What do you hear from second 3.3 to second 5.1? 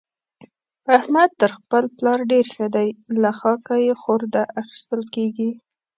خاکه يې خورده اخېستل